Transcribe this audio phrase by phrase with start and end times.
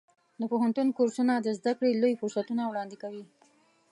[0.39, 3.23] د پوهنتون کورسونه د زده کړې لوی فرصتونه وړاندې کوي.